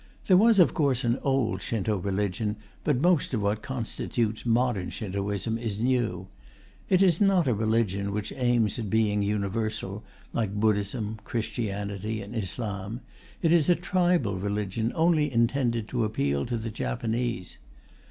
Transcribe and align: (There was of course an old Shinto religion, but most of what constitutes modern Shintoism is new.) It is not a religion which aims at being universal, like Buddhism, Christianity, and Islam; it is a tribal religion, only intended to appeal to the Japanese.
(There 0.25 0.35
was 0.35 0.57
of 0.57 0.73
course 0.73 1.03
an 1.03 1.19
old 1.21 1.61
Shinto 1.61 1.95
religion, 1.95 2.55
but 2.83 2.99
most 3.03 3.35
of 3.35 3.43
what 3.43 3.61
constitutes 3.61 4.47
modern 4.47 4.89
Shintoism 4.89 5.59
is 5.59 5.79
new.) 5.79 6.25
It 6.89 7.03
is 7.03 7.21
not 7.21 7.45
a 7.47 7.53
religion 7.53 8.11
which 8.11 8.33
aims 8.35 8.79
at 8.79 8.89
being 8.89 9.21
universal, 9.21 10.03
like 10.33 10.55
Buddhism, 10.59 11.19
Christianity, 11.23 12.19
and 12.19 12.35
Islam; 12.35 13.01
it 13.43 13.51
is 13.51 13.69
a 13.69 13.75
tribal 13.75 14.37
religion, 14.39 14.91
only 14.95 15.31
intended 15.31 15.87
to 15.89 16.03
appeal 16.03 16.47
to 16.47 16.57
the 16.57 16.71
Japanese. 16.71 17.59